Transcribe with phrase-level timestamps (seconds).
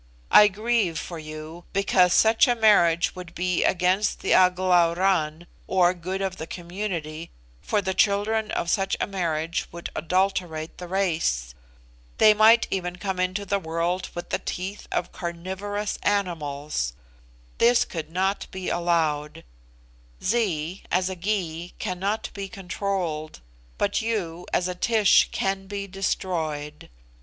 [0.31, 5.93] I grieve for you, because such a marriage would be against the A glauran, or
[5.93, 7.29] good of the community,
[7.61, 11.53] for the children of such a marriage would adulterate the race:
[12.17, 16.93] they might even come into the world with the teeth of carnivorous animals;
[17.59, 19.43] this could not be allowed:
[20.23, 23.39] Zee, as a Gy, cannot be controlled;
[23.77, 26.89] but you, as a Tish, can be destroyed.